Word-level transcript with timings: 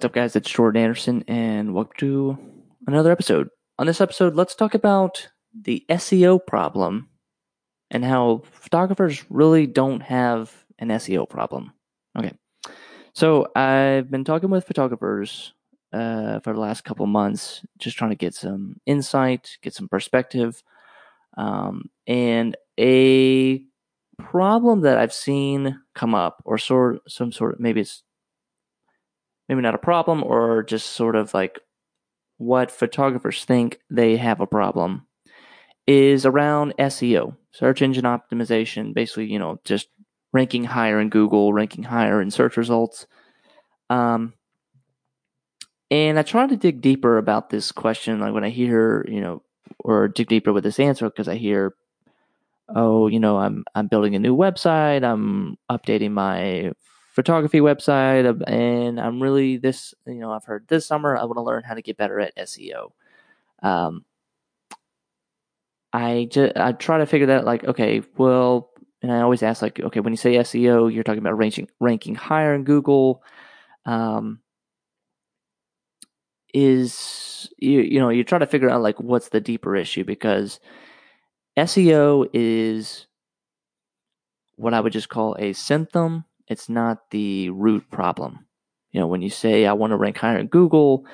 What's 0.00 0.06
up, 0.06 0.14
guys? 0.14 0.34
It's 0.34 0.48
Jordan 0.48 0.80
Anderson, 0.80 1.24
and 1.28 1.74
welcome 1.74 1.92
to 1.98 2.38
another 2.86 3.12
episode. 3.12 3.50
On 3.78 3.86
this 3.86 4.00
episode, 4.00 4.34
let's 4.34 4.54
talk 4.54 4.72
about 4.72 5.28
the 5.52 5.84
SEO 5.90 6.40
problem 6.46 7.10
and 7.90 8.02
how 8.02 8.40
photographers 8.50 9.22
really 9.28 9.66
don't 9.66 10.00
have 10.00 10.64
an 10.78 10.88
SEO 10.88 11.28
problem. 11.28 11.74
Okay, 12.18 12.32
so 13.12 13.48
I've 13.54 14.10
been 14.10 14.24
talking 14.24 14.48
with 14.48 14.66
photographers 14.66 15.52
uh, 15.92 16.40
for 16.40 16.54
the 16.54 16.60
last 16.60 16.82
couple 16.82 17.04
months, 17.04 17.60
just 17.78 17.98
trying 17.98 18.12
to 18.12 18.16
get 18.16 18.34
some 18.34 18.80
insight, 18.86 19.58
get 19.60 19.74
some 19.74 19.86
perspective, 19.86 20.62
um, 21.36 21.90
and 22.06 22.56
a 22.78 23.62
problem 24.18 24.80
that 24.80 24.96
I've 24.96 25.12
seen 25.12 25.78
come 25.94 26.14
up, 26.14 26.40
or 26.46 26.56
sort 26.56 27.02
some 27.06 27.32
sort 27.32 27.52
of 27.52 27.60
maybe 27.60 27.82
it's 27.82 28.02
maybe 29.50 29.62
not 29.62 29.74
a 29.74 29.78
problem 29.78 30.22
or 30.22 30.62
just 30.62 30.90
sort 30.90 31.16
of 31.16 31.34
like 31.34 31.58
what 32.38 32.70
photographers 32.70 33.44
think 33.44 33.80
they 33.90 34.16
have 34.16 34.40
a 34.40 34.46
problem 34.46 35.08
is 35.88 36.24
around 36.24 36.72
SEO, 36.78 37.36
search 37.50 37.82
engine 37.82 38.04
optimization, 38.04 38.94
basically, 38.94 39.26
you 39.26 39.40
know, 39.40 39.60
just 39.64 39.88
ranking 40.32 40.62
higher 40.62 41.00
in 41.00 41.08
Google, 41.08 41.52
ranking 41.52 41.82
higher 41.82 42.22
in 42.22 42.30
search 42.30 42.56
results. 42.56 43.08
Um, 43.90 44.34
and 45.90 46.16
I 46.16 46.22
try 46.22 46.46
to 46.46 46.56
dig 46.56 46.80
deeper 46.80 47.18
about 47.18 47.50
this 47.50 47.72
question, 47.72 48.20
like 48.20 48.32
when 48.32 48.44
I 48.44 48.50
hear, 48.50 49.04
you 49.08 49.20
know, 49.20 49.42
or 49.80 50.06
dig 50.06 50.28
deeper 50.28 50.52
with 50.52 50.62
this 50.62 50.78
answer 50.78 51.10
because 51.10 51.26
I 51.26 51.34
hear, 51.34 51.74
oh, 52.68 53.08
you 53.08 53.18
know, 53.18 53.38
I'm 53.38 53.64
I'm 53.74 53.88
building 53.88 54.14
a 54.14 54.20
new 54.20 54.36
website, 54.36 55.02
I'm 55.02 55.56
updating 55.68 56.12
my 56.12 56.70
photography 57.10 57.60
website, 57.60 58.42
and 58.46 59.00
I'm 59.00 59.22
really 59.22 59.56
this. 59.56 59.94
You 60.06 60.14
know, 60.14 60.32
I've 60.32 60.44
heard 60.44 60.66
this 60.68 60.86
summer 60.86 61.16
I 61.16 61.24
want 61.24 61.36
to 61.36 61.42
learn 61.42 61.64
how 61.64 61.74
to 61.74 61.82
get 61.82 61.96
better 61.96 62.20
at 62.20 62.36
SEO. 62.36 62.92
Um, 63.62 64.04
I 65.92 66.28
just 66.30 66.56
I 66.56 66.72
try 66.72 66.98
to 66.98 67.06
figure 67.06 67.28
that 67.28 67.44
like 67.44 67.64
okay, 67.64 68.02
well, 68.16 68.70
and 69.02 69.12
I 69.12 69.20
always 69.20 69.42
ask 69.42 69.62
like 69.62 69.80
okay, 69.80 70.00
when 70.00 70.12
you 70.12 70.16
say 70.16 70.34
SEO, 70.34 70.92
you're 70.92 71.04
talking 71.04 71.18
about 71.18 71.38
ranking 71.38 71.68
ranking 71.80 72.14
higher 72.14 72.54
in 72.54 72.64
Google. 72.64 73.22
Um, 73.84 74.40
is 76.52 77.48
you 77.58 77.80
you 77.80 77.98
know 78.00 78.08
you 78.08 78.24
try 78.24 78.38
to 78.38 78.46
figure 78.46 78.70
out 78.70 78.82
like 78.82 79.00
what's 79.00 79.28
the 79.28 79.40
deeper 79.40 79.76
issue 79.76 80.04
because 80.04 80.60
SEO 81.56 82.28
is 82.32 83.06
what 84.56 84.74
I 84.74 84.80
would 84.80 84.92
just 84.92 85.08
call 85.08 85.36
a 85.38 85.52
symptom 85.52 86.24
it's 86.50 86.68
not 86.70 87.10
the 87.12 87.50
root 87.50 87.90
problem. 87.92 88.46
You 88.92 89.00
know, 89.00 89.08
when 89.08 89.22
you 89.22 89.30
say, 89.30 89.66
I 89.66 89.74
want 89.74 89.92
to 89.92 89.98
rank 89.98 90.18
higher 90.18 90.38
in 90.38 90.48
Google, 90.48 91.06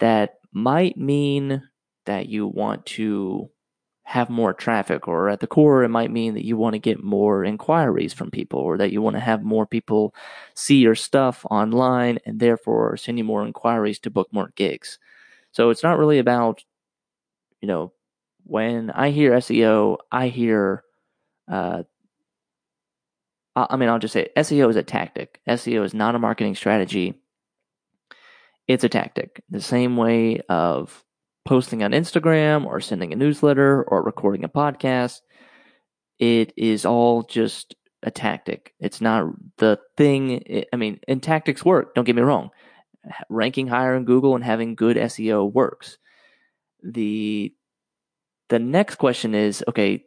that 0.00 0.36
might 0.52 0.98
mean 0.98 1.62
that 2.06 2.28
you 2.28 2.46
want 2.48 2.86
to 2.86 3.50
have 4.04 4.30
more 4.30 4.54
traffic, 4.54 5.08
or 5.08 5.30
at 5.30 5.40
the 5.40 5.48
core, 5.48 5.84
it 5.84 5.90
might 5.90 6.12
mean 6.12 6.34
that 6.34 6.44
you 6.46 6.56
want 6.56 6.74
to 6.74 6.80
get 6.80 7.02
more 7.02 7.44
inquiries 7.44 8.12
from 8.12 8.30
people, 8.30 8.60
or 8.60 8.78
that 8.78 8.92
you 8.92 9.02
want 9.02 9.16
to 9.16 9.20
have 9.20 9.42
more 9.42 9.66
people 9.66 10.14
see 10.54 10.78
your 10.78 10.96
stuff 10.96 11.46
online 11.50 12.18
and 12.26 12.40
therefore 12.40 12.96
send 12.98 13.18
you 13.18 13.24
more 13.24 13.46
inquiries 13.46 13.98
to 14.00 14.10
book 14.10 14.28
more 14.32 14.52
gigs. 14.56 14.98
So 15.52 15.70
it's 15.70 15.84
not 15.84 15.98
really 15.98 16.18
about, 16.20 16.64
you 17.60 17.68
know, 17.68 17.92
when 18.44 18.90
I 18.90 19.10
hear 19.10 19.34
SEO, 19.34 19.98
I 20.10 20.28
hear 20.28 20.82
uh, 21.50 21.84
I 23.54 23.76
mean, 23.76 23.88
I'll 23.88 23.98
just 23.98 24.14
say 24.14 24.30
SEO 24.36 24.70
is 24.70 24.76
a 24.76 24.82
tactic. 24.82 25.40
SEO 25.48 25.84
is 25.84 25.92
not 25.92 26.14
a 26.14 26.18
marketing 26.18 26.54
strategy. 26.54 27.20
It's 28.66 28.84
a 28.84 28.88
tactic. 28.88 29.42
The 29.50 29.60
same 29.60 29.96
way 29.96 30.40
of 30.48 31.04
posting 31.44 31.82
on 31.82 31.90
Instagram 31.90 32.64
or 32.64 32.80
sending 32.80 33.12
a 33.12 33.16
newsletter 33.16 33.82
or 33.82 34.02
recording 34.02 34.44
a 34.44 34.48
podcast. 34.48 35.20
It 36.18 36.52
is 36.56 36.86
all 36.86 37.24
just 37.24 37.74
a 38.02 38.10
tactic. 38.10 38.74
It's 38.78 39.00
not 39.00 39.26
the 39.58 39.78
thing. 39.96 40.64
I 40.72 40.76
mean, 40.76 41.00
and 41.08 41.22
tactics 41.22 41.64
work. 41.64 41.94
Don't 41.94 42.04
get 42.04 42.16
me 42.16 42.22
wrong. 42.22 42.50
Ranking 43.28 43.66
higher 43.66 43.96
in 43.96 44.04
Google 44.04 44.34
and 44.34 44.44
having 44.44 44.76
good 44.76 44.96
SEO 44.96 45.52
works. 45.52 45.98
The 46.82 47.54
the 48.48 48.58
next 48.58 48.96
question 48.96 49.34
is 49.34 49.64
okay, 49.68 50.04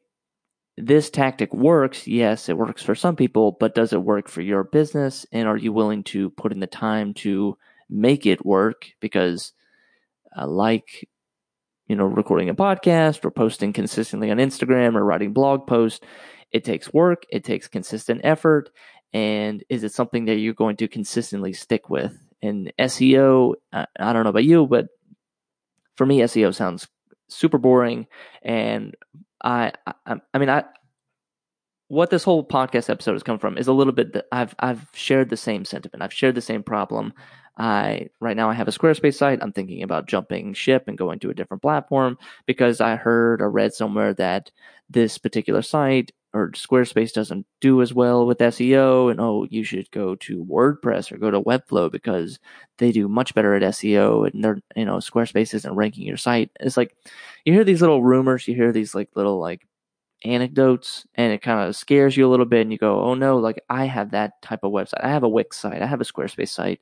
this 0.77 1.09
tactic 1.09 1.53
works. 1.53 2.07
Yes, 2.07 2.49
it 2.49 2.57
works 2.57 2.83
for 2.83 2.95
some 2.95 3.15
people, 3.15 3.55
but 3.59 3.75
does 3.75 3.93
it 3.93 4.03
work 4.03 4.27
for 4.27 4.41
your 4.41 4.63
business? 4.63 5.25
And 5.31 5.47
are 5.47 5.57
you 5.57 5.71
willing 5.71 6.03
to 6.05 6.29
put 6.31 6.51
in 6.51 6.59
the 6.59 6.67
time 6.67 7.13
to 7.15 7.57
make 7.89 8.25
it 8.25 8.45
work? 8.45 8.87
Because, 8.99 9.53
uh, 10.37 10.47
like, 10.47 11.07
you 11.87 11.95
know, 11.95 12.05
recording 12.05 12.49
a 12.49 12.55
podcast 12.55 13.23
or 13.23 13.31
posting 13.31 13.71
consistently 13.71 14.31
on 14.31 14.37
Instagram 14.37 14.95
or 14.95 15.05
writing 15.05 15.33
blog 15.33 15.65
posts, 15.65 16.05
it 16.51 16.63
takes 16.63 16.93
work, 16.93 17.23
it 17.29 17.43
takes 17.43 17.67
consistent 17.67 18.21
effort. 18.23 18.69
And 19.13 19.63
is 19.69 19.83
it 19.83 19.93
something 19.93 20.25
that 20.25 20.35
you're 20.35 20.53
going 20.53 20.75
to 20.77 20.89
consistently 20.89 21.53
stick 21.53 21.89
with? 21.89 22.17
And 22.41 22.73
SEO, 22.77 23.53
I, 23.71 23.85
I 23.97 24.11
don't 24.11 24.23
know 24.23 24.29
about 24.29 24.43
you, 24.43 24.67
but 24.67 24.87
for 25.95 26.05
me, 26.05 26.19
SEO 26.19 26.53
sounds 26.53 26.87
super 27.29 27.57
boring 27.57 28.07
and 28.41 28.95
I, 29.45 29.71
I, 30.05 30.15
I 30.33 30.37
mean, 30.37 30.49
I, 30.49 30.65
what 31.87 32.09
this 32.09 32.23
whole 32.23 32.45
podcast 32.45 32.89
episode 32.89 33.13
has 33.13 33.23
come 33.23 33.37
from 33.37 33.57
is 33.57 33.67
a 33.67 33.73
little 33.73 33.93
bit 33.93 34.13
that 34.13 34.25
I've, 34.31 34.55
I've 34.59 34.89
shared 34.93 35.29
the 35.29 35.37
same 35.37 35.63
sentiment. 35.63 36.01
I've 36.01 36.13
shared 36.13 36.35
the 36.35 36.41
same 36.41 36.63
problem. 36.63 37.13
I, 37.57 38.09
right 38.19 38.35
now 38.35 38.49
I 38.49 38.53
have 38.53 38.67
a 38.67 38.71
Squarespace 38.71 39.15
site. 39.15 39.39
I'm 39.41 39.53
thinking 39.53 39.83
about 39.83 40.07
jumping 40.07 40.53
ship 40.53 40.85
and 40.87 40.97
going 40.97 41.19
to 41.19 41.29
a 41.29 41.33
different 41.33 41.61
platform 41.61 42.17
because 42.47 42.81
I 42.81 42.95
heard 42.95 43.41
or 43.41 43.49
read 43.49 43.73
somewhere 43.73 44.13
that 44.15 44.51
this 44.89 45.17
particular 45.17 45.61
site 45.61 46.11
or 46.35 46.51
Squarespace 46.51 47.13
doesn't 47.13 47.47
do 47.61 47.81
as 47.81 47.93
well 47.93 48.25
with 48.25 48.39
SEO, 48.39 49.09
and 49.09 49.21
oh, 49.21 49.47
you 49.49 49.63
should 49.63 49.89
go 49.91 50.15
to 50.15 50.43
WordPress 50.43 51.09
or 51.09 51.17
go 51.17 51.31
to 51.31 51.41
Webflow 51.41 51.89
because 51.89 52.39
they 52.77 52.91
do 52.91 53.07
much 53.07 53.33
better 53.33 53.55
at 53.55 53.61
SEO, 53.61 54.29
and 54.29 54.43
they're 54.43 54.59
you 54.75 54.83
know 54.83 54.97
Squarespace 54.97 55.53
isn't 55.53 55.75
ranking 55.75 56.05
your 56.05 56.17
site. 56.17 56.51
It's 56.59 56.75
like 56.75 56.93
you 57.45 57.53
hear 57.53 57.63
these 57.63 57.79
little 57.79 58.03
rumors, 58.03 58.49
you 58.49 58.53
hear 58.55 58.73
these 58.73 58.93
like 58.93 59.09
little 59.15 59.39
like 59.39 59.65
anecdotes, 60.25 61.07
and 61.15 61.31
it 61.31 61.41
kind 61.41 61.69
of 61.69 61.75
scares 61.75 62.17
you 62.17 62.27
a 62.27 62.29
little 62.29 62.45
bit, 62.45 62.61
and 62.61 62.71
you 62.73 62.77
go, 62.77 62.99
oh 63.01 63.13
no, 63.13 63.37
like 63.37 63.63
I 63.69 63.85
have 63.85 64.11
that 64.11 64.41
type 64.41 64.65
of 64.65 64.73
website, 64.73 65.03
I 65.03 65.09
have 65.09 65.23
a 65.23 65.29
Wix 65.29 65.57
site, 65.57 65.81
I 65.81 65.85
have 65.85 66.01
a 66.01 66.05
Squarespace 66.05 66.49
site. 66.49 66.81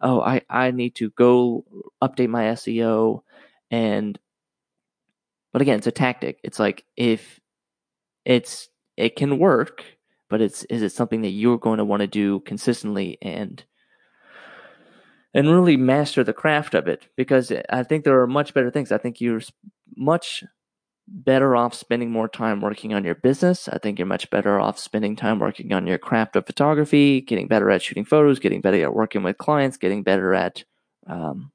Oh, 0.00 0.22
I 0.22 0.40
I 0.48 0.70
need 0.70 0.94
to 0.96 1.10
go 1.10 1.66
update 2.02 2.30
my 2.30 2.44
SEO, 2.44 3.20
and 3.70 4.18
but 5.52 5.60
again, 5.60 5.76
it's 5.76 5.86
a 5.86 5.92
tactic. 5.92 6.40
It's 6.42 6.58
like 6.58 6.84
if 6.96 7.38
it's 8.24 8.70
it 8.96 9.16
can 9.16 9.38
work, 9.38 9.84
but 10.28 10.40
it's 10.40 10.64
is 10.64 10.82
it 10.82 10.92
something 10.92 11.22
that 11.22 11.30
you're 11.30 11.58
going 11.58 11.78
to 11.78 11.84
want 11.84 12.00
to 12.00 12.06
do 12.06 12.40
consistently 12.40 13.18
and 13.22 13.64
and 15.32 15.48
really 15.48 15.76
master 15.76 16.22
the 16.22 16.32
craft 16.32 16.74
of 16.74 16.86
it 16.86 17.08
because 17.16 17.52
I 17.68 17.82
think 17.82 18.04
there 18.04 18.20
are 18.20 18.26
much 18.26 18.54
better 18.54 18.70
things. 18.70 18.92
I 18.92 18.98
think 18.98 19.20
you're 19.20 19.42
much 19.96 20.44
better 21.06 21.54
off 21.54 21.74
spending 21.74 22.10
more 22.10 22.28
time 22.28 22.60
working 22.60 22.94
on 22.94 23.04
your 23.04 23.16
business. 23.16 23.68
I 23.68 23.78
think 23.78 23.98
you're 23.98 24.06
much 24.06 24.30
better 24.30 24.58
off 24.60 24.78
spending 24.78 25.16
time 25.16 25.38
working 25.38 25.72
on 25.72 25.86
your 25.86 25.98
craft 25.98 26.36
of 26.36 26.46
photography, 26.46 27.20
getting 27.20 27.48
better 27.48 27.70
at 27.70 27.82
shooting 27.82 28.04
photos, 28.04 28.38
getting 28.38 28.60
better 28.60 28.82
at 28.82 28.94
working 28.94 29.22
with 29.22 29.36
clients, 29.36 29.76
getting 29.76 30.02
better 30.02 30.34
at 30.34 30.64
um, 31.06 31.50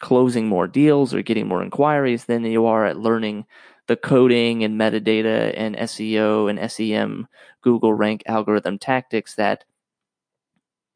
closing 0.00 0.46
more 0.46 0.66
deals 0.66 1.12
or 1.12 1.22
getting 1.22 1.48
more 1.48 1.62
inquiries 1.62 2.24
than 2.24 2.44
you 2.44 2.66
are 2.66 2.86
at 2.86 2.98
learning 2.98 3.44
the 3.88 3.96
coding 3.96 4.62
and 4.62 4.78
metadata 4.78 5.52
and 5.56 5.74
SEO 5.76 6.48
and 6.48 6.70
SEM 6.70 7.26
Google 7.62 7.92
rank 7.92 8.22
algorithm 8.26 8.78
tactics 8.78 9.34
that 9.34 9.64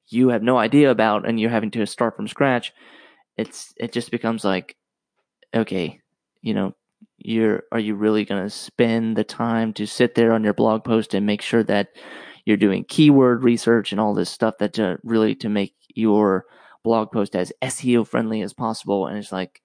you 0.09 0.29
have 0.29 0.43
no 0.43 0.59
idea 0.59 0.91
about 0.91 1.27
and 1.27 1.41
you're 1.41 1.51
having 1.51 1.71
to 1.73 1.87
start 1.87 2.15
from 2.15 2.29
scratch, 2.29 2.73
it's 3.37 3.73
it 3.79 3.93
just 3.93 4.11
becomes 4.11 4.45
like, 4.45 4.77
okay, 5.55 6.01
you 6.43 6.55
know, 6.55 6.75
you're 7.19 7.65
are 7.73 7.81
you 7.81 7.95
really 7.95 8.25
going 8.25 8.43
to 8.43 8.51
spend 8.51 9.17
the 9.17 9.25
time 9.25 9.73
to 9.73 9.87
sit 9.87 10.15
there 10.15 10.33
on 10.33 10.45
your 10.45 10.55
blog 10.55 10.85
post 10.85 11.15
and 11.15 11.27
make 11.27 11.43
sure 11.43 11.63
that 11.65 11.89
you're 12.45 12.57
doing 12.57 12.85
keyword 12.85 13.43
research 13.43 13.93
and 13.93 14.01
all 14.01 14.15
this 14.15 14.31
stuff 14.31 14.59
that 14.59 14.75
to 14.75 14.99
really 15.03 15.35
to 15.37 15.49
make 15.49 15.75
your 15.95 16.45
blog 16.83 17.11
post 17.13 17.35
as 17.37 17.53
SEO 17.63 18.07
friendly 18.07 18.43
as 18.43 18.53
possible? 18.53 19.07
And 19.07 19.17
it's 19.17 19.33
like, 19.33 19.63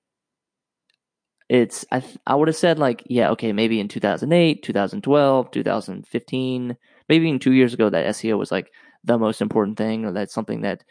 it's 1.50 1.86
I 1.92 2.04
I 2.26 2.36
would 2.36 2.48
have 2.48 2.58
said 2.58 2.80
like 2.80 3.04
yeah 3.08 3.30
okay 3.32 3.54
maybe 3.54 3.80
in 3.80 3.88
2008 3.88 4.64
2012 4.64 5.52
2015 5.52 6.78
maybe 7.10 7.28
even 7.28 7.40
two 7.40 7.54
years 7.54 7.74
ago 7.74 7.90
that 7.90 8.08
SEO 8.08 8.38
was 8.38 8.52
like 8.52 8.72
the 9.04 9.18
most 9.18 9.42
important 9.42 9.78
thing 9.78 10.06
or 10.06 10.12
that's 10.12 10.34
something 10.34 10.62
that 10.62 10.84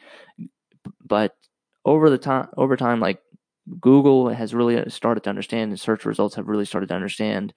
but 1.05 1.35
over 1.85 2.09
the 2.09 2.19
time 2.19 2.49
over 2.57 2.77
time 2.77 3.01
like 3.01 3.21
Google 3.81 4.29
has 4.29 4.55
really 4.55 4.79
uh, 4.79 4.89
started 4.89 5.25
to 5.25 5.31
understand 5.31 5.71
and 5.71 5.81
search 5.81 6.05
results 6.05 6.37
have 6.37 6.49
really 6.49 6.65
started 6.65 6.89
to 6.89 6.95
understand 6.95 7.53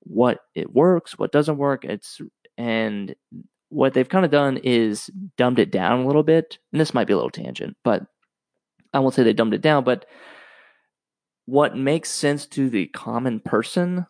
what 0.00 0.40
it 0.54 0.74
works 0.74 1.18
what 1.18 1.32
doesn't 1.32 1.58
work 1.58 1.84
it's 1.84 2.20
and 2.58 3.14
what 3.68 3.94
they've 3.94 4.08
kind 4.08 4.24
of 4.24 4.30
done 4.32 4.56
is 4.64 5.08
dumbed 5.36 5.60
it 5.60 5.70
down 5.70 6.00
a 6.00 6.06
little 6.06 6.24
bit 6.24 6.58
and 6.72 6.80
this 6.80 6.94
might 6.94 7.06
be 7.06 7.12
a 7.12 7.16
little 7.16 7.30
tangent 7.30 7.76
but 7.84 8.06
I 8.92 8.98
won't 8.98 9.14
say 9.14 9.22
they 9.22 9.32
dumbed 9.32 9.54
it 9.54 9.62
down, 9.62 9.84
but 9.84 10.06
what 11.50 11.76
makes 11.76 12.10
sense 12.10 12.46
to 12.46 12.70
the 12.70 12.86
common 12.86 13.40
person 13.40 14.06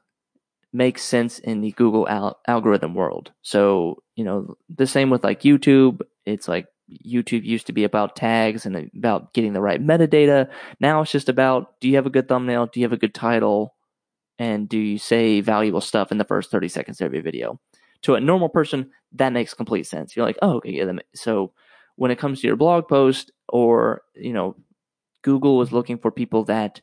makes 0.74 1.02
sense 1.02 1.38
in 1.38 1.62
the 1.62 1.72
Google 1.72 2.06
al- 2.06 2.38
algorithm 2.46 2.94
world. 2.94 3.32
So, 3.40 4.02
you 4.14 4.24
know, 4.24 4.56
the 4.68 4.86
same 4.86 5.08
with 5.08 5.24
like 5.24 5.40
YouTube. 5.40 6.02
It's 6.26 6.48
like 6.48 6.66
YouTube 7.06 7.44
used 7.44 7.66
to 7.68 7.72
be 7.72 7.84
about 7.84 8.14
tags 8.14 8.66
and 8.66 8.90
about 8.94 9.32
getting 9.32 9.54
the 9.54 9.62
right 9.62 9.82
metadata. 9.82 10.50
Now 10.80 11.00
it's 11.00 11.10
just 11.10 11.30
about 11.30 11.80
do 11.80 11.88
you 11.88 11.96
have 11.96 12.04
a 12.04 12.10
good 12.10 12.28
thumbnail? 12.28 12.66
Do 12.66 12.78
you 12.78 12.84
have 12.84 12.92
a 12.92 12.98
good 12.98 13.14
title? 13.14 13.74
And 14.38 14.68
do 14.68 14.78
you 14.78 14.98
say 14.98 15.40
valuable 15.40 15.80
stuff 15.80 16.12
in 16.12 16.18
the 16.18 16.24
first 16.24 16.50
30 16.50 16.68
seconds 16.68 17.00
of 17.00 17.14
your 17.14 17.22
video? 17.22 17.58
To 18.02 18.16
a 18.16 18.20
normal 18.20 18.50
person, 18.50 18.90
that 19.12 19.32
makes 19.32 19.54
complete 19.54 19.86
sense. 19.86 20.14
You're 20.14 20.26
like, 20.26 20.38
oh, 20.42 20.56
okay, 20.56 20.72
yeah. 20.72 20.92
So 21.14 21.52
when 21.96 22.10
it 22.10 22.18
comes 22.18 22.40
to 22.40 22.46
your 22.46 22.56
blog 22.56 22.86
post 22.86 23.30
or, 23.48 24.02
you 24.14 24.34
know, 24.34 24.56
Google 25.22 25.62
is 25.62 25.72
looking 25.72 25.98
for 25.98 26.10
people 26.10 26.44
that 26.44 26.82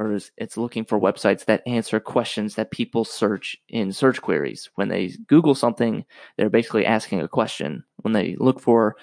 or 0.00 0.18
it's 0.38 0.56
looking 0.56 0.86
for 0.86 0.98
websites 0.98 1.44
that 1.44 1.62
answer 1.66 2.00
questions 2.00 2.54
that 2.54 2.70
people 2.70 3.04
search 3.04 3.54
in 3.68 3.92
search 3.92 4.22
queries. 4.22 4.70
When 4.76 4.88
they 4.88 5.08
Google 5.26 5.54
something, 5.54 6.06
they're 6.36 6.48
basically 6.48 6.86
asking 6.86 7.20
a 7.20 7.28
question. 7.28 7.84
When 7.98 8.14
they 8.14 8.34
look 8.40 8.60
for 8.60 8.96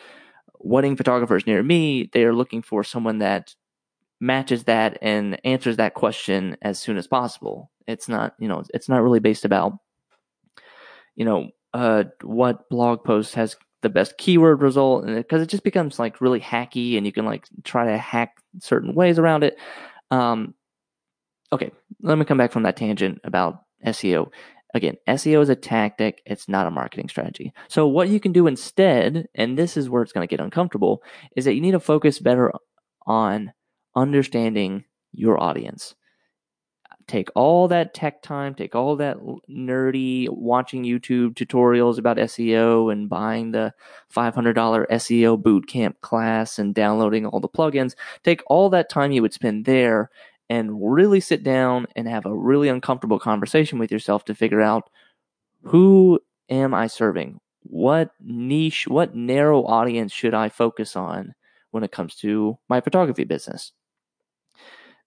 wedding 0.57 0.95
photographers 0.97 1.45
near 1.45 1.61
me, 1.61 2.09
they 2.13 2.23
are 2.23 2.33
looking 2.33 2.63
for 2.63 2.83
someone 2.83 3.19
that 3.19 3.53
matches 4.19 4.63
that 4.63 4.97
and 5.03 5.39
answers 5.45 5.77
that 5.77 5.93
question 5.93 6.57
as 6.63 6.79
soon 6.79 6.97
as 6.97 7.05
possible. 7.05 7.69
It's 7.85 8.09
not, 8.09 8.33
you 8.39 8.47
know, 8.47 8.63
it's 8.73 8.89
not 8.89 9.03
really 9.03 9.19
based 9.19 9.45
about, 9.45 9.73
you 11.15 11.25
know, 11.25 11.51
uh, 11.75 12.05
what 12.23 12.67
blog 12.69 13.03
post 13.03 13.35
has 13.35 13.55
the 13.83 13.89
best 13.89 14.17
keyword 14.17 14.63
result, 14.63 15.05
because 15.05 15.43
it 15.43 15.49
just 15.49 15.63
becomes 15.63 15.99
like 15.99 16.21
really 16.21 16.39
hacky, 16.39 16.97
and 16.97 17.05
you 17.05 17.11
can 17.11 17.25
like 17.25 17.45
try 17.63 17.85
to 17.85 17.97
hack 17.99 18.41
certain 18.59 18.95
ways 18.95 19.19
around 19.19 19.43
it. 19.43 19.59
Um, 20.09 20.55
okay, 21.51 21.71
let 22.01 22.17
me 22.17 22.25
come 22.25 22.37
back 22.37 22.51
from 22.51 22.63
that 22.63 22.77
tangent 22.77 23.19
about 23.23 23.63
SEO. 23.85 24.31
Again, 24.73 24.97
SEO 25.07 25.41
is 25.41 25.49
a 25.49 25.55
tactic, 25.55 26.21
it's 26.25 26.49
not 26.49 26.67
a 26.67 26.71
marketing 26.71 27.07
strategy. 27.07 27.53
So, 27.67 27.87
what 27.87 28.09
you 28.09 28.19
can 28.19 28.33
do 28.33 28.47
instead, 28.47 29.27
and 29.33 29.57
this 29.57 29.77
is 29.77 29.89
where 29.89 30.03
it's 30.03 30.11
going 30.11 30.27
to 30.27 30.29
get 30.29 30.43
uncomfortable, 30.43 31.01
is 31.35 31.45
that 31.45 31.55
you 31.55 31.61
need 31.61 31.71
to 31.71 31.79
focus 31.79 32.19
better 32.19 32.51
on 33.05 33.53
understanding 33.95 34.83
your 35.13 35.41
audience. 35.41 35.95
Take 37.07 37.29
all 37.35 37.69
that 37.69 37.93
tech 37.93 38.21
time, 38.21 38.53
take 38.53 38.75
all 38.75 38.97
that 38.97 39.17
nerdy 39.49 40.27
watching 40.29 40.83
YouTube 40.83 41.35
tutorials 41.35 41.97
about 41.97 42.17
SEO 42.17 42.91
and 42.91 43.07
buying 43.07 43.51
the 43.51 43.73
$500 44.13 44.53
SEO 44.53 45.41
bootcamp 45.41 46.01
class 46.01 46.59
and 46.59 46.75
downloading 46.75 47.25
all 47.25 47.39
the 47.39 47.47
plugins. 47.47 47.95
Take 48.25 48.43
all 48.47 48.69
that 48.71 48.89
time 48.89 49.13
you 49.13 49.21
would 49.21 49.33
spend 49.33 49.63
there 49.63 50.09
and 50.49 50.93
really 50.93 51.19
sit 51.19 51.43
down 51.43 51.87
and 51.95 52.07
have 52.07 52.25
a 52.25 52.35
really 52.35 52.69
uncomfortable 52.69 53.19
conversation 53.19 53.79
with 53.79 53.91
yourself 53.91 54.25
to 54.25 54.35
figure 54.35 54.61
out 54.61 54.89
who 55.63 56.19
am 56.49 56.73
I 56.73 56.87
serving? 56.87 57.39
What 57.63 58.11
niche, 58.21 58.87
what 58.87 59.15
narrow 59.15 59.65
audience 59.65 60.13
should 60.13 60.33
I 60.33 60.49
focus 60.49 60.95
on 60.95 61.33
when 61.71 61.83
it 61.83 61.91
comes 61.91 62.15
to 62.17 62.57
my 62.69 62.79
photography 62.79 63.25
business? 63.25 63.73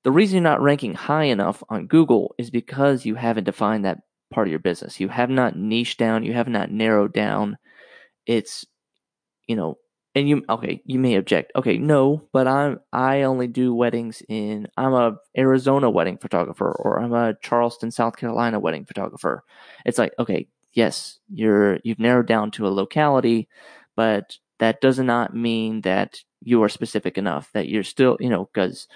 The 0.02 0.12
reason 0.12 0.36
you're 0.36 0.42
not 0.42 0.62
ranking 0.62 0.94
high 0.94 1.24
enough 1.24 1.62
on 1.68 1.86
Google 1.86 2.34
is 2.38 2.50
because 2.50 3.04
you 3.04 3.14
haven't 3.14 3.44
defined 3.44 3.84
that 3.84 4.00
part 4.30 4.46
of 4.46 4.50
your 4.50 4.60
business. 4.60 5.00
You 5.00 5.08
have 5.08 5.30
not 5.30 5.56
niched 5.56 5.98
down, 5.98 6.24
you 6.24 6.32
have 6.32 6.48
not 6.48 6.70
narrowed 6.70 7.12
down. 7.12 7.58
It's, 8.26 8.64
you 9.46 9.56
know, 9.56 9.78
and 10.14 10.28
you 10.28 10.44
okay 10.48 10.82
you 10.84 10.98
may 10.98 11.14
object 11.14 11.52
okay 11.54 11.78
no 11.78 12.22
but 12.32 12.46
i'm 12.46 12.80
i 12.92 13.22
only 13.22 13.46
do 13.46 13.74
weddings 13.74 14.22
in 14.28 14.66
i'm 14.76 14.92
a 14.92 15.16
arizona 15.36 15.88
wedding 15.88 16.18
photographer 16.18 16.72
or 16.72 17.00
i'm 17.00 17.12
a 17.12 17.34
charleston 17.42 17.90
south 17.90 18.16
carolina 18.16 18.58
wedding 18.58 18.84
photographer 18.84 19.44
it's 19.84 19.98
like 19.98 20.12
okay 20.18 20.48
yes 20.72 21.18
you're 21.32 21.78
you've 21.84 21.98
narrowed 21.98 22.26
down 22.26 22.50
to 22.50 22.66
a 22.66 22.68
locality 22.68 23.48
but 23.96 24.36
that 24.58 24.80
does 24.80 24.98
not 24.98 25.34
mean 25.34 25.80
that 25.82 26.20
you 26.42 26.62
are 26.62 26.68
specific 26.68 27.16
enough 27.16 27.50
that 27.52 27.68
you're 27.68 27.82
still 27.82 28.16
you 28.20 28.28
know 28.28 28.48
because 28.52 28.88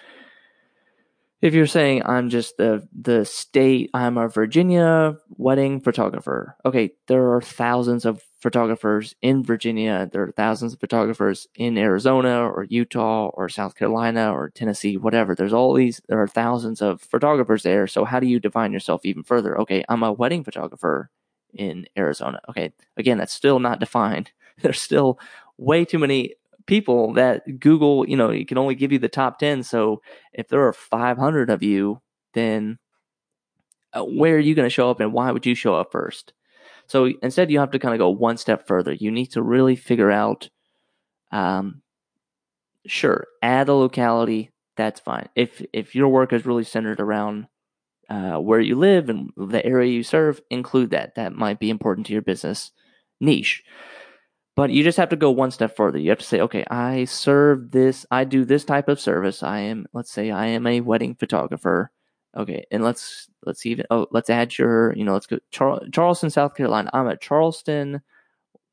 if 1.44 1.52
you're 1.52 1.66
saying 1.66 2.02
I'm 2.06 2.30
just 2.30 2.56
the 2.56 2.88
the 2.98 3.26
state, 3.26 3.90
I'm 3.92 4.16
a 4.16 4.28
Virginia 4.28 5.18
wedding 5.36 5.78
photographer. 5.78 6.56
Okay, 6.64 6.92
there 7.06 7.34
are 7.34 7.42
thousands 7.42 8.06
of 8.06 8.22
photographers 8.44 9.14
in 9.22 9.42
Virginia. 9.42 10.06
There 10.12 10.24
are 10.24 10.30
thousands 10.30 10.74
of 10.74 10.78
photographers 10.78 11.48
in 11.54 11.78
Arizona 11.78 12.46
or 12.46 12.64
Utah 12.64 13.28
or 13.28 13.48
South 13.48 13.74
Carolina 13.74 14.30
or 14.34 14.50
Tennessee, 14.50 14.98
whatever. 14.98 15.34
There's 15.34 15.54
all 15.54 15.72
these. 15.72 16.02
There 16.08 16.20
are 16.20 16.28
thousands 16.28 16.82
of 16.82 17.00
photographers 17.00 17.62
there. 17.62 17.86
So 17.86 18.04
how 18.04 18.20
do 18.20 18.26
you 18.26 18.38
define 18.38 18.74
yourself 18.74 19.06
even 19.06 19.22
further? 19.22 19.58
Okay, 19.60 19.82
I'm 19.88 20.02
a 20.02 20.12
wedding 20.12 20.44
photographer 20.44 21.08
in 21.54 21.86
Arizona. 21.96 22.38
Okay, 22.50 22.74
again, 22.98 23.16
that's 23.16 23.32
still 23.32 23.60
not 23.60 23.80
defined. 23.80 24.30
There's 24.62 24.78
still 24.78 25.18
way 25.56 25.86
too 25.86 25.98
many 25.98 26.34
people 26.66 27.14
that 27.14 27.60
Google, 27.60 28.06
you 28.06 28.16
know, 28.18 28.28
it 28.28 28.46
can 28.46 28.58
only 28.58 28.74
give 28.74 28.92
you 28.92 28.98
the 28.98 29.08
top 29.08 29.38
10. 29.38 29.62
So 29.62 30.02
if 30.34 30.48
there 30.48 30.66
are 30.66 30.74
500 30.74 31.48
of 31.48 31.62
you, 31.62 32.02
then 32.34 32.78
uh, 33.94 34.04
where 34.04 34.36
are 34.36 34.38
you 34.38 34.54
going 34.54 34.66
to 34.66 34.70
show 34.70 34.90
up 34.90 35.00
and 35.00 35.14
why 35.14 35.30
would 35.30 35.46
you 35.46 35.54
show 35.54 35.74
up 35.74 35.92
first? 35.92 36.34
So 36.86 37.10
instead, 37.22 37.50
you 37.50 37.58
have 37.60 37.70
to 37.72 37.78
kind 37.78 37.94
of 37.94 37.98
go 37.98 38.10
one 38.10 38.36
step 38.36 38.66
further. 38.66 38.92
You 38.92 39.10
need 39.10 39.32
to 39.32 39.42
really 39.42 39.76
figure 39.76 40.10
out, 40.10 40.48
um, 41.32 41.82
sure, 42.86 43.26
add 43.42 43.68
a 43.68 43.74
locality. 43.74 44.50
That's 44.76 45.00
fine. 45.00 45.28
If 45.34 45.62
if 45.72 45.94
your 45.94 46.08
work 46.08 46.32
is 46.32 46.46
really 46.46 46.64
centered 46.64 47.00
around 47.00 47.46
uh, 48.08 48.36
where 48.36 48.60
you 48.60 48.76
live 48.76 49.08
and 49.08 49.30
the 49.36 49.64
area 49.64 49.90
you 49.90 50.02
serve, 50.02 50.40
include 50.50 50.90
that. 50.90 51.14
That 51.14 51.32
might 51.32 51.58
be 51.58 51.70
important 51.70 52.06
to 52.06 52.12
your 52.12 52.22
business 52.22 52.70
niche. 53.20 53.62
But 54.56 54.70
you 54.70 54.84
just 54.84 54.98
have 54.98 55.08
to 55.08 55.16
go 55.16 55.30
one 55.30 55.50
step 55.50 55.76
further. 55.76 55.98
You 55.98 56.10
have 56.10 56.20
to 56.20 56.24
say, 56.24 56.40
okay, 56.40 56.64
I 56.70 57.06
serve 57.06 57.72
this, 57.72 58.06
I 58.10 58.24
do 58.24 58.44
this 58.44 58.64
type 58.64 58.88
of 58.88 59.00
service. 59.00 59.42
I 59.42 59.60
am, 59.60 59.86
let's 59.92 60.12
say, 60.12 60.30
I 60.30 60.46
am 60.46 60.66
a 60.66 60.80
wedding 60.80 61.16
photographer. 61.16 61.90
Okay, 62.36 62.66
and 62.70 62.82
let's 62.82 63.28
let's 63.46 63.64
even 63.66 63.86
oh 63.90 64.06
let's 64.10 64.30
add 64.30 64.56
your 64.58 64.92
you 64.96 65.04
know 65.04 65.12
let's 65.12 65.26
go 65.26 65.38
Char- 65.50 65.82
Charleston, 65.92 66.30
South 66.30 66.54
Carolina. 66.54 66.90
I'm 66.92 67.06
a 67.06 67.16
Charleston, 67.16 68.00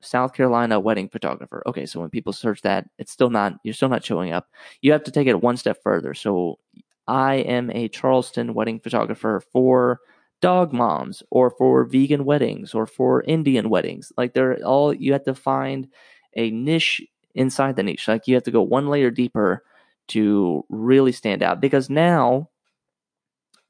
South 0.02 0.34
Carolina 0.34 0.80
wedding 0.80 1.10
photographer. 1.10 1.64
Okay, 1.68 1.86
so 1.86 2.00
when 2.00 2.10
people 2.10 2.34
search 2.34 2.62
that, 2.64 2.90
it's 2.98 3.12
still 3.12 3.30
not 3.30 3.54
you're 3.64 3.74
still 3.74 3.90
not 3.90 4.04
showing 4.04 4.32
up. 4.34 4.48
You 4.82 4.92
have 4.92 5.04
to 5.04 5.12
take 5.12 5.28
it 5.28 5.42
one 5.42 5.58
step 5.58 5.78
further. 5.84 6.14
So 6.14 6.60
I 7.08 7.36
am 7.36 7.70
a 7.72 7.88
Charleston 7.88 8.54
wedding 8.54 8.80
photographer 8.80 9.44
for 9.52 10.00
dog 10.42 10.74
moms 10.74 11.22
or 11.30 11.52
for 11.52 11.86
vegan 11.86 12.26
weddings 12.26 12.74
or 12.74 12.88
for 12.88 13.24
Indian 13.24 13.70
weddings. 13.70 14.12
Like 14.18 14.34
they're 14.34 14.64
all 14.66 14.94
you 14.94 15.14
have 15.14 15.26
to 15.26 15.36
find 15.36 15.88
a 16.36 16.50
niche 16.52 17.02
inside 17.36 17.76
the 17.76 17.84
niche. 17.84 18.08
Like 18.08 18.28
you 18.28 18.36
have 18.36 18.44
to 18.44 18.52
go 18.52 18.62
one 18.64 18.88
layer 18.88 19.12
deeper 19.12 19.64
to 20.10 20.66
really 20.70 21.12
stand 21.12 21.44
out 21.44 21.62
because 21.62 21.90
now 21.90 22.50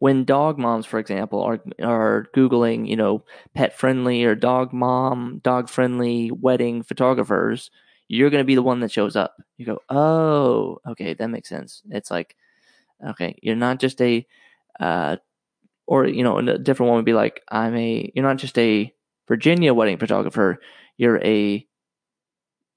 when 0.02 0.26
dog 0.26 0.58
moms 0.58 0.86
for 0.88 1.00
example 1.00 1.42
are 1.44 1.62
are 1.84 2.28
googling, 2.36 2.88
you 2.88 2.96
know, 2.96 3.24
pet 3.54 3.78
friendly 3.78 4.24
or 4.26 4.36
dog 4.36 4.74
mom, 4.74 5.40
dog 5.44 5.70
friendly 5.70 6.32
wedding 6.32 6.84
photographers, 6.84 7.70
you're 8.08 8.32
going 8.32 8.42
to 8.42 8.46
be 8.46 8.56
the 8.56 8.64
one 8.64 8.80
that 8.82 8.92
shows 8.92 9.16
up. 9.16 9.36
You 9.58 9.66
go, 9.68 9.80
"Oh, 9.90 10.80
okay, 10.88 11.14
that 11.14 11.28
makes 11.30 11.50
sense." 11.50 11.84
It's 11.92 12.12
like 12.12 12.36
okay, 13.08 13.38
you're 13.44 13.56
not 13.56 13.80
just 13.80 14.02
a 14.02 14.26
uh, 14.80 15.18
or 15.88 16.08
you 16.08 16.24
know 16.24 16.38
a 16.38 16.58
different 16.58 16.90
one 16.90 16.98
would 16.98 17.06
be 17.06 17.14
like 17.14 17.42
i'm 17.50 17.76
a 17.76 18.12
you're 18.16 18.26
not 18.26 18.38
just 18.38 18.58
a 18.58 18.94
virginia 19.28 19.74
wedding 19.74 19.98
photographer 19.98 20.60
you're 20.98 21.24
a 21.24 21.68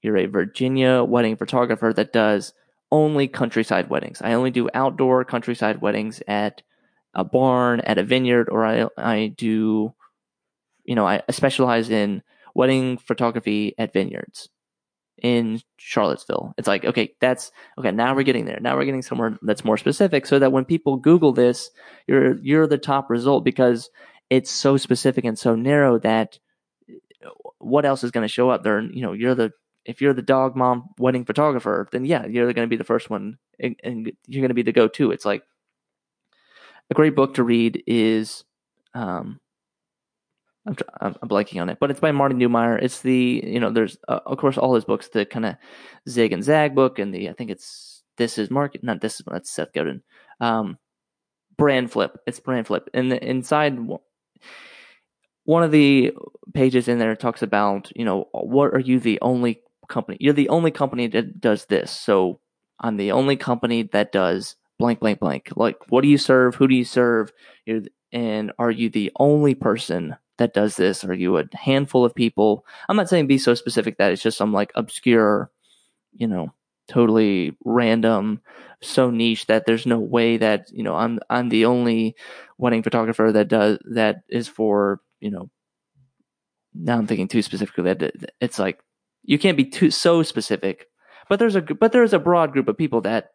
you're 0.01 0.17
a 0.17 0.25
virginia 0.25 1.03
wedding 1.03 1.35
photographer 1.37 1.93
that 1.93 2.13
does 2.13 2.53
only 2.91 3.27
countryside 3.27 3.89
weddings 3.89 4.21
i 4.21 4.33
only 4.33 4.51
do 4.51 4.69
outdoor 4.73 5.23
countryside 5.23 5.81
weddings 5.81 6.21
at 6.27 6.61
a 7.15 7.23
barn 7.23 7.79
at 7.81 7.97
a 7.97 8.03
vineyard 8.03 8.49
or 8.49 8.65
i 8.65 8.87
i 8.97 9.33
do 9.37 9.93
you 10.83 10.95
know 10.95 11.07
i 11.07 11.21
specialize 11.29 11.89
in 11.89 12.21
wedding 12.53 12.97
photography 12.97 13.73
at 13.77 13.93
vineyards 13.93 14.49
in 15.21 15.61
Charlottesville. 15.77 16.53
It's 16.57 16.67
like, 16.67 16.85
okay, 16.85 17.15
that's 17.19 17.51
okay, 17.77 17.91
now 17.91 18.15
we're 18.15 18.23
getting 18.23 18.45
there. 18.45 18.59
Now 18.59 18.75
we're 18.75 18.85
getting 18.85 19.01
somewhere 19.01 19.37
that's 19.41 19.65
more 19.65 19.77
specific 19.77 20.25
so 20.25 20.39
that 20.39 20.51
when 20.51 20.65
people 20.65 20.97
Google 20.97 21.31
this, 21.31 21.69
you're 22.07 22.37
you're 22.39 22.67
the 22.67 22.77
top 22.77 23.09
result 23.09 23.43
because 23.43 23.89
it's 24.29 24.51
so 24.51 24.77
specific 24.77 25.25
and 25.25 25.37
so 25.37 25.55
narrow 25.55 25.99
that 25.99 26.39
uh, 27.25 27.29
what 27.59 27.85
else 27.85 28.03
is 28.03 28.11
going 28.11 28.23
to 28.23 28.31
show 28.31 28.49
up 28.49 28.63
there? 28.63 28.81
You 28.81 29.01
know, 29.01 29.13
you're 29.13 29.35
the 29.35 29.51
if 29.85 30.01
you're 30.01 30.13
the 30.13 30.21
dog 30.21 30.55
mom 30.55 30.89
wedding 30.97 31.25
photographer, 31.25 31.87
then 31.91 32.05
yeah, 32.05 32.25
you're 32.25 32.51
going 32.53 32.67
to 32.67 32.69
be 32.69 32.77
the 32.77 32.83
first 32.83 33.09
one 33.09 33.37
and, 33.59 33.75
and 33.83 34.11
you're 34.27 34.41
going 34.41 34.49
to 34.49 34.55
be 34.55 34.63
the 34.63 34.71
go-to. 34.71 35.11
It's 35.11 35.25
like 35.25 35.43
a 36.89 36.93
great 36.93 37.15
book 37.15 37.35
to 37.35 37.43
read 37.43 37.83
is 37.87 38.43
um, 38.93 39.39
I'm, 40.67 40.75
I'm 41.01 41.29
blanking 41.29 41.61
on 41.61 41.69
it, 41.69 41.77
but 41.79 41.91
it's 41.91 41.99
by 41.99 42.11
Marty 42.11 42.35
Neumeier. 42.35 42.81
It's 42.81 43.01
the 43.01 43.41
you 43.45 43.59
know 43.59 43.71
there's 43.71 43.97
uh, 44.07 44.19
of 44.25 44.37
course 44.37 44.57
all 44.57 44.75
his 44.75 44.85
books, 44.85 45.09
the 45.09 45.25
kind 45.25 45.45
of 45.45 45.55
zig 46.09 46.33
and 46.33 46.43
zag 46.43 46.75
book, 46.75 46.99
and 46.99 47.13
the 47.13 47.29
I 47.29 47.33
think 47.33 47.51
it's 47.51 48.03
this 48.17 48.37
is 48.37 48.49
market, 48.49 48.83
not 48.83 49.01
this 49.01 49.19
is 49.19 49.25
that's 49.25 49.51
Seth 49.51 49.73
Godin. 49.73 50.01
Um, 50.39 50.77
brand 51.57 51.91
flip. 51.91 52.17
It's 52.25 52.39
brand 52.39 52.67
flip. 52.67 52.89
And 52.93 53.11
the, 53.11 53.23
inside 53.23 53.77
one 55.43 55.63
of 55.63 55.71
the 55.71 56.13
pages 56.53 56.87
in 56.87 56.99
there 56.99 57.15
talks 57.15 57.41
about, 57.41 57.91
you 57.95 58.05
know, 58.05 58.27
what 58.31 58.73
are 58.73 58.79
you 58.79 58.99
the 58.99 59.19
only 59.21 59.61
company? 59.87 60.17
You're 60.19 60.33
the 60.33 60.49
only 60.49 60.71
company 60.71 61.07
that 61.07 61.39
does 61.39 61.65
this. 61.65 61.91
So 61.91 62.39
I'm 62.79 62.97
the 62.97 63.11
only 63.11 63.37
company 63.37 63.83
that 63.93 64.11
does 64.11 64.55
blank, 64.77 64.99
blank, 64.99 65.19
blank. 65.19 65.49
Like, 65.55 65.77
what 65.89 66.01
do 66.01 66.07
you 66.07 66.17
serve? 66.17 66.55
Who 66.55 66.67
do 66.67 66.75
you 66.75 66.85
serve? 66.85 67.31
And 68.11 68.51
are 68.59 68.71
you 68.71 68.89
the 68.89 69.11
only 69.17 69.55
person 69.55 70.15
that 70.37 70.53
does 70.53 70.75
this? 70.75 71.03
Are 71.03 71.13
you 71.13 71.37
a 71.37 71.45
handful 71.53 72.03
of 72.05 72.15
people? 72.15 72.65
I'm 72.89 72.97
not 72.97 73.09
saying 73.09 73.27
be 73.27 73.37
so 73.37 73.53
specific 73.53 73.97
that 73.97 74.11
it's 74.11 74.21
just 74.21 74.37
some 74.37 74.53
like 74.53 74.71
obscure, 74.75 75.49
you 76.13 76.27
know, 76.27 76.53
totally 76.87 77.57
random, 77.63 78.41
so 78.81 79.09
niche 79.09 79.47
that 79.47 79.65
there's 79.65 79.85
no 79.85 79.99
way 79.99 80.37
that, 80.37 80.69
you 80.71 80.83
know, 80.83 80.95
I'm 80.95 81.19
I'm 81.29 81.49
the 81.49 81.65
only 81.65 82.15
wedding 82.57 82.83
photographer 82.83 83.31
that 83.31 83.47
does 83.47 83.79
that 83.91 84.23
is 84.29 84.47
for, 84.47 85.01
you 85.19 85.31
know, 85.31 85.49
now 86.73 86.97
I'm 86.97 87.07
thinking 87.07 87.27
too 87.27 87.41
specifically 87.41 87.93
that 87.93 88.13
it's 88.41 88.59
like 88.59 88.79
you 89.23 89.39
can't 89.39 89.57
be 89.57 89.65
too 89.65 89.89
so 89.89 90.21
specific, 90.21 90.87
but 91.29 91.39
there's 91.39 91.55
a 91.55 91.61
but 91.61 91.91
there's 91.91 92.13
a 92.13 92.19
broad 92.19 92.51
group 92.51 92.67
of 92.67 92.77
people 92.77 93.01
that 93.01 93.31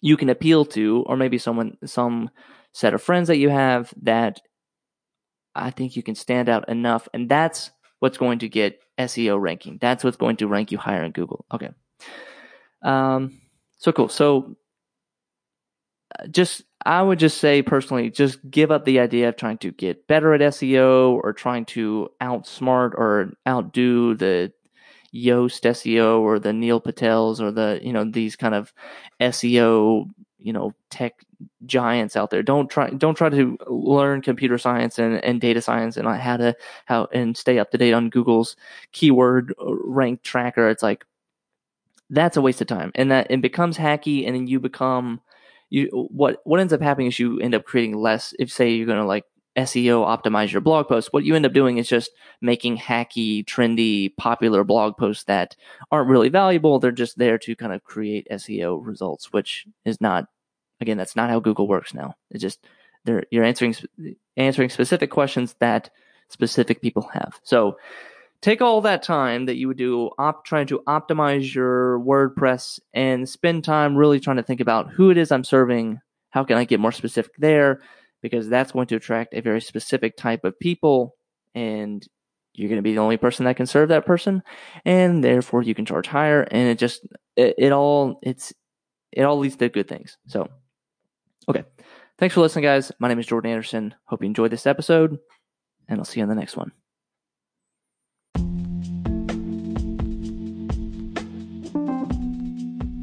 you 0.00 0.16
can 0.16 0.28
appeal 0.28 0.64
to, 0.64 1.04
or 1.06 1.16
maybe 1.16 1.38
someone 1.38 1.76
some 1.84 2.30
set 2.72 2.94
of 2.94 3.02
friends 3.02 3.28
that 3.28 3.38
you 3.38 3.48
have 3.50 3.92
that 4.02 4.40
I 5.54 5.70
think 5.70 5.96
you 5.96 6.02
can 6.02 6.14
stand 6.14 6.48
out 6.48 6.68
enough, 6.68 7.08
and 7.12 7.28
that's 7.28 7.70
what's 7.98 8.18
going 8.18 8.38
to 8.40 8.48
get 8.48 8.80
SEO 8.98 9.40
ranking. 9.40 9.78
That's 9.80 10.04
what's 10.04 10.16
going 10.16 10.36
to 10.36 10.48
rank 10.48 10.72
you 10.72 10.78
higher 10.78 11.04
in 11.04 11.12
Google. 11.12 11.44
Okay. 11.52 11.70
Um. 12.82 13.40
So 13.78 13.92
cool. 13.92 14.08
So 14.08 14.56
uh, 16.18 16.26
just 16.28 16.62
I 16.84 17.02
would 17.02 17.18
just 17.18 17.38
say 17.38 17.62
personally, 17.62 18.10
just 18.10 18.38
give 18.50 18.70
up 18.70 18.84
the 18.84 19.00
idea 19.00 19.28
of 19.28 19.36
trying 19.36 19.58
to 19.58 19.70
get 19.70 20.06
better 20.06 20.32
at 20.32 20.40
SEO 20.40 21.20
or 21.22 21.32
trying 21.32 21.66
to 21.66 22.08
outsmart 22.22 22.94
or 22.94 23.34
outdo 23.46 24.14
the 24.14 24.52
Yoast 25.14 25.62
SEO 25.62 26.20
or 26.20 26.38
the 26.38 26.52
Neil 26.52 26.80
Patels 26.80 27.40
or 27.40 27.50
the 27.50 27.80
you 27.82 27.92
know 27.92 28.04
these 28.04 28.36
kind 28.36 28.54
of 28.54 28.72
SEO 29.20 30.08
you 30.38 30.52
know 30.52 30.74
tech 30.90 31.24
giants 31.66 32.16
out 32.16 32.30
there. 32.30 32.42
Don't 32.42 32.68
try 32.68 32.90
don't 32.90 33.14
try 33.14 33.28
to 33.28 33.58
learn 33.66 34.22
computer 34.22 34.58
science 34.58 34.98
and, 34.98 35.22
and 35.24 35.40
data 35.40 35.60
science 35.60 35.96
and 35.96 36.06
how 36.08 36.36
to 36.36 36.56
how 36.86 37.08
and 37.12 37.36
stay 37.36 37.58
up 37.58 37.70
to 37.70 37.78
date 37.78 37.92
on 37.92 38.10
Google's 38.10 38.56
keyword 38.92 39.54
uh, 39.60 39.74
rank 39.84 40.22
tracker. 40.22 40.68
It's 40.68 40.82
like 40.82 41.04
that's 42.08 42.36
a 42.36 42.42
waste 42.42 42.60
of 42.60 42.66
time, 42.66 42.90
and 42.94 43.10
that 43.10 43.30
it 43.30 43.40
becomes 43.40 43.78
hacky, 43.78 44.26
and 44.26 44.34
then 44.34 44.46
you 44.46 44.60
become 44.60 45.20
you 45.70 45.86
what 46.10 46.40
what 46.44 46.60
ends 46.60 46.72
up 46.72 46.82
happening 46.82 47.06
is 47.06 47.18
you 47.18 47.38
end 47.40 47.54
up 47.54 47.64
creating 47.64 47.96
less. 47.96 48.34
If 48.38 48.50
say 48.50 48.70
you're 48.70 48.86
going 48.86 48.98
to 48.98 49.06
like 49.06 49.24
SEO 49.56 50.06
optimize 50.06 50.52
your 50.52 50.60
blog 50.60 50.88
post, 50.88 51.12
what 51.12 51.24
you 51.24 51.34
end 51.34 51.46
up 51.46 51.52
doing 51.52 51.78
is 51.78 51.88
just 51.88 52.10
making 52.40 52.78
hacky, 52.78 53.44
trendy, 53.44 54.14
popular 54.16 54.64
blog 54.64 54.96
posts 54.96 55.24
that 55.24 55.56
aren't 55.90 56.08
really 56.08 56.28
valuable. 56.28 56.78
They're 56.78 56.92
just 56.92 57.18
there 57.18 57.38
to 57.38 57.56
kind 57.56 57.72
of 57.72 57.82
create 57.82 58.28
SEO 58.30 58.84
results, 58.84 59.32
which 59.32 59.66
is 59.84 60.00
not, 60.00 60.26
again, 60.80 60.96
that's 60.96 61.16
not 61.16 61.30
how 61.30 61.40
Google 61.40 61.66
works 61.66 61.94
now. 61.94 62.14
It's 62.30 62.42
just 62.42 62.64
they're, 63.04 63.24
you're 63.30 63.44
answering 63.44 63.74
answering 64.36 64.68
specific 64.68 65.10
questions 65.10 65.56
that 65.60 65.90
specific 66.28 66.80
people 66.80 67.10
have. 67.12 67.40
So 67.42 67.76
take 68.40 68.62
all 68.62 68.80
that 68.82 69.02
time 69.02 69.46
that 69.46 69.56
you 69.56 69.68
would 69.68 69.76
do 69.76 70.10
op, 70.18 70.44
trying 70.44 70.66
to 70.68 70.82
optimize 70.86 71.54
your 71.54 71.98
WordPress 72.00 72.80
and 72.94 73.28
spend 73.28 73.64
time 73.64 73.96
really 73.96 74.20
trying 74.20 74.36
to 74.36 74.42
think 74.42 74.60
about 74.60 74.90
who 74.90 75.10
it 75.10 75.18
is 75.18 75.32
I'm 75.32 75.44
serving. 75.44 76.00
How 76.30 76.44
can 76.44 76.56
I 76.56 76.64
get 76.64 76.80
more 76.80 76.92
specific 76.92 77.32
there? 77.38 77.80
Because 78.22 78.48
that's 78.48 78.72
going 78.72 78.86
to 78.88 78.96
attract 78.96 79.34
a 79.34 79.40
very 79.40 79.60
specific 79.60 80.16
type 80.16 80.44
of 80.44 80.58
people 80.58 81.16
and 81.54 82.06
you're 82.54 82.68
going 82.68 82.78
to 82.78 82.82
be 82.82 82.94
the 82.94 83.00
only 83.00 83.16
person 83.16 83.44
that 83.44 83.56
can 83.56 83.66
serve 83.66 83.88
that 83.88 84.06
person 84.06 84.42
and 84.84 85.22
therefore 85.24 85.62
you 85.62 85.74
can 85.74 85.86
charge 85.86 86.06
higher 86.06 86.42
and 86.42 86.68
it 86.68 86.78
just 86.78 87.06
it, 87.36 87.54
it 87.58 87.72
all 87.72 88.18
it's 88.22 88.52
it 89.12 89.22
all 89.22 89.38
leads 89.38 89.56
to 89.56 89.68
good 89.68 89.88
things 89.88 90.18
so 90.26 90.48
okay 91.48 91.64
thanks 92.18 92.34
for 92.34 92.40
listening 92.40 92.64
guys 92.64 92.92
my 92.98 93.08
name 93.08 93.18
is 93.18 93.26
jordan 93.26 93.50
anderson 93.50 93.94
hope 94.04 94.22
you 94.22 94.26
enjoyed 94.26 94.50
this 94.50 94.66
episode 94.66 95.18
and 95.88 95.98
i'll 95.98 96.04
see 96.04 96.20
you 96.20 96.24
on 96.24 96.28
the 96.28 96.34
next 96.34 96.56
one 96.56 96.72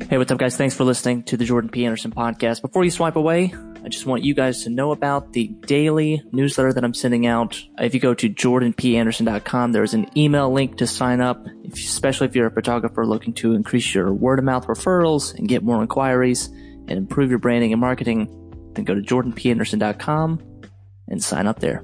Hey, 0.09 0.17
what's 0.17 0.31
up, 0.31 0.37
guys? 0.37 0.55
Thanks 0.55 0.73
for 0.73 0.85
listening 0.85 1.23
to 1.23 1.35
the 1.35 1.43
Jordan 1.43 1.69
P. 1.69 1.85
Anderson 1.85 2.11
podcast. 2.11 2.61
Before 2.61 2.85
you 2.85 2.89
swipe 2.89 3.17
away, 3.17 3.53
I 3.87 3.89
just 3.89 4.05
want 4.05 4.25
you 4.25 4.33
guys 4.33 4.65
to 4.65 4.69
know 4.69 4.91
about 4.91 5.31
the 5.31 5.47
daily 5.47 6.21
newsletter 6.33 6.73
that 6.73 6.83
I'm 6.83 6.93
sending 6.93 7.25
out. 7.25 7.63
If 7.79 7.93
you 7.93 8.01
go 8.01 8.13
to 8.15 8.29
jordanpanderson.com, 8.29 9.71
there's 9.71 9.93
an 9.93 10.09
email 10.17 10.51
link 10.51 10.75
to 10.79 10.87
sign 10.87 11.21
up, 11.21 11.47
especially 11.71 12.27
if 12.27 12.35
you're 12.35 12.47
a 12.47 12.51
photographer 12.51 13.05
looking 13.05 13.33
to 13.35 13.53
increase 13.53 13.95
your 13.95 14.13
word 14.13 14.39
of 14.39 14.45
mouth 14.45 14.67
referrals 14.67 15.33
and 15.35 15.47
get 15.47 15.63
more 15.63 15.81
inquiries 15.81 16.47
and 16.47 16.91
improve 16.91 17.29
your 17.29 17.39
branding 17.39 17.71
and 17.71 17.79
marketing. 17.79 18.27
Then 18.73 18.83
go 18.83 18.93
to 18.93 18.99
jordanpanderson.com 18.99 20.61
and 21.07 21.23
sign 21.23 21.47
up 21.47 21.61
there. 21.61 21.81